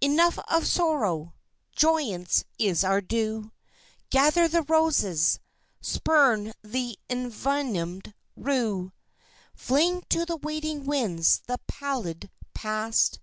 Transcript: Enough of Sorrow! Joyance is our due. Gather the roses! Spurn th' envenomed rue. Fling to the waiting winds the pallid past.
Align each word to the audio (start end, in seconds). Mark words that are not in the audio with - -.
Enough 0.00 0.38
of 0.46 0.68
Sorrow! 0.68 1.34
Joyance 1.74 2.44
is 2.60 2.84
our 2.84 3.00
due. 3.00 3.50
Gather 4.10 4.46
the 4.46 4.62
roses! 4.62 5.40
Spurn 5.80 6.52
th' 6.64 6.96
envenomed 7.10 8.14
rue. 8.36 8.92
Fling 9.52 10.04
to 10.10 10.24
the 10.24 10.36
waiting 10.36 10.86
winds 10.86 11.42
the 11.48 11.58
pallid 11.66 12.30
past. 12.54 13.18